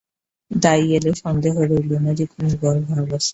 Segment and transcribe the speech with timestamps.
[0.51, 3.29] দাই এল, সন্দেহ রইল না যে কুমুর গর্ভাবস্থা।